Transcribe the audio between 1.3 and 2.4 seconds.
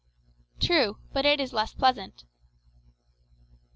is less pleasant."